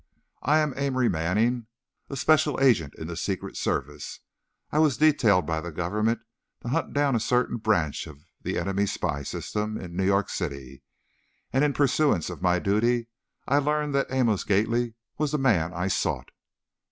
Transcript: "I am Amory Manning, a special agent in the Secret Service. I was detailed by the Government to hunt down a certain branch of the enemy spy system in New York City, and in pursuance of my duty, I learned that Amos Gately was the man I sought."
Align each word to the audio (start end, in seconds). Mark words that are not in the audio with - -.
"I 0.41 0.57
am 0.57 0.73
Amory 0.77 1.09
Manning, 1.09 1.67
a 2.09 2.15
special 2.17 2.59
agent 2.59 2.95
in 2.97 3.05
the 3.05 3.15
Secret 3.15 3.55
Service. 3.55 4.21
I 4.71 4.79
was 4.79 4.97
detailed 4.97 5.45
by 5.45 5.61
the 5.61 5.71
Government 5.71 6.21
to 6.63 6.69
hunt 6.69 6.91
down 6.91 7.15
a 7.15 7.19
certain 7.19 7.57
branch 7.57 8.07
of 8.07 8.25
the 8.41 8.57
enemy 8.57 8.87
spy 8.87 9.21
system 9.21 9.77
in 9.79 9.95
New 9.95 10.05
York 10.05 10.29
City, 10.31 10.81
and 11.53 11.63
in 11.63 11.73
pursuance 11.73 12.31
of 12.31 12.41
my 12.41 12.57
duty, 12.57 13.09
I 13.47 13.59
learned 13.59 13.93
that 13.93 14.09
Amos 14.11 14.43
Gately 14.43 14.95
was 15.19 15.33
the 15.33 15.37
man 15.37 15.71
I 15.71 15.87
sought." 15.87 16.29